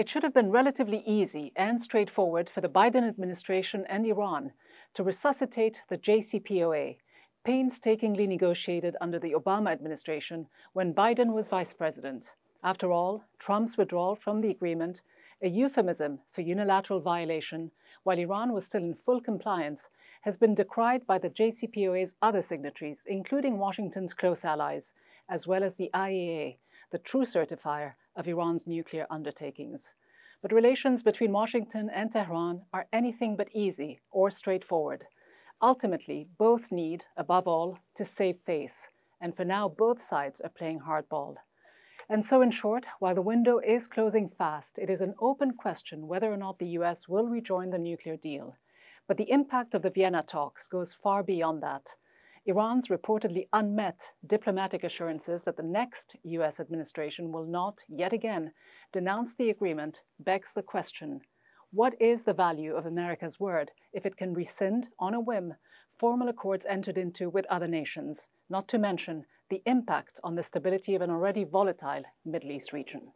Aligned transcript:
It 0.00 0.08
should 0.08 0.22
have 0.22 0.32
been 0.32 0.50
relatively 0.50 1.02
easy 1.04 1.52
and 1.56 1.78
straightforward 1.78 2.48
for 2.48 2.62
the 2.62 2.70
Biden 2.70 3.06
administration 3.06 3.84
and 3.86 4.06
Iran 4.06 4.52
to 4.94 5.02
resuscitate 5.02 5.82
the 5.90 5.98
JCPOA, 5.98 6.96
painstakingly 7.44 8.26
negotiated 8.26 8.96
under 8.98 9.18
the 9.18 9.32
Obama 9.32 9.70
administration 9.70 10.48
when 10.72 10.94
Biden 10.94 11.34
was 11.34 11.50
vice 11.50 11.74
president. 11.74 12.34
After 12.64 12.90
all, 12.90 13.24
Trump's 13.38 13.76
withdrawal 13.76 14.14
from 14.14 14.40
the 14.40 14.48
agreement, 14.48 15.02
a 15.42 15.50
euphemism 15.50 16.20
for 16.30 16.40
unilateral 16.40 17.00
violation, 17.00 17.70
while 18.02 18.18
Iran 18.18 18.54
was 18.54 18.64
still 18.64 18.82
in 18.82 18.94
full 18.94 19.20
compliance, 19.20 19.90
has 20.22 20.38
been 20.38 20.54
decried 20.54 21.06
by 21.06 21.18
the 21.18 21.28
JCPOA's 21.28 22.16
other 22.22 22.40
signatories, 22.40 23.04
including 23.06 23.58
Washington's 23.58 24.14
close 24.14 24.46
allies, 24.46 24.94
as 25.28 25.46
well 25.46 25.62
as 25.62 25.74
the 25.74 25.90
IAEA, 25.92 26.56
the 26.90 26.98
true 26.98 27.24
certifier 27.24 27.94
of 28.16 28.28
Iran's 28.28 28.66
nuclear 28.66 29.06
undertakings. 29.10 29.94
But 30.42 30.52
relations 30.52 31.02
between 31.02 31.32
Washington 31.32 31.90
and 31.90 32.10
Tehran 32.10 32.62
are 32.72 32.88
anything 32.92 33.36
but 33.36 33.48
easy 33.52 34.00
or 34.10 34.30
straightforward. 34.30 35.04
Ultimately, 35.62 36.26
both 36.38 36.72
need, 36.72 37.04
above 37.16 37.46
all, 37.46 37.78
to 37.94 38.04
save 38.04 38.38
face, 38.46 38.90
and 39.20 39.36
for 39.36 39.44
now, 39.44 39.68
both 39.68 40.00
sides 40.00 40.40
are 40.40 40.48
playing 40.48 40.80
hardball. 40.80 41.36
And 42.08 42.24
so, 42.24 42.40
in 42.42 42.50
short, 42.50 42.86
while 42.98 43.14
the 43.14 43.22
window 43.22 43.58
is 43.58 43.86
closing 43.86 44.28
fast, 44.28 44.78
it 44.78 44.90
is 44.90 45.00
an 45.00 45.14
open 45.20 45.52
question 45.52 46.08
whether 46.08 46.32
or 46.32 46.36
not 46.36 46.58
the 46.58 46.78
US 46.78 47.08
will 47.08 47.28
rejoin 47.28 47.70
the 47.70 47.78
nuclear 47.78 48.16
deal. 48.16 48.56
But 49.06 49.16
the 49.16 49.30
impact 49.30 49.74
of 49.74 49.82
the 49.82 49.90
Vienna 49.90 50.24
talks 50.26 50.66
goes 50.66 50.94
far 50.94 51.22
beyond 51.22 51.62
that. 51.62 51.96
Iran's 52.46 52.88
reportedly 52.88 53.48
unmet 53.52 54.12
diplomatic 54.26 54.82
assurances 54.82 55.44
that 55.44 55.56
the 55.56 55.62
next 55.62 56.16
US 56.22 56.58
administration 56.58 57.32
will 57.32 57.46
not, 57.46 57.84
yet 57.88 58.12
again, 58.12 58.52
denounce 58.92 59.34
the 59.34 59.50
agreement 59.50 60.00
begs 60.18 60.54
the 60.54 60.62
question 60.62 61.20
what 61.72 61.94
is 62.00 62.24
the 62.24 62.34
value 62.34 62.74
of 62.74 62.84
America's 62.84 63.38
word 63.38 63.70
if 63.92 64.04
it 64.04 64.16
can 64.16 64.34
rescind, 64.34 64.88
on 64.98 65.14
a 65.14 65.20
whim, 65.20 65.54
formal 65.88 66.28
accords 66.28 66.66
entered 66.66 66.98
into 66.98 67.30
with 67.30 67.46
other 67.46 67.68
nations, 67.68 68.28
not 68.48 68.66
to 68.68 68.78
mention 68.78 69.24
the 69.50 69.62
impact 69.66 70.18
on 70.24 70.34
the 70.34 70.42
stability 70.42 70.96
of 70.96 71.02
an 71.02 71.10
already 71.10 71.44
volatile 71.44 72.02
Middle 72.24 72.50
East 72.50 72.72
region? 72.72 73.12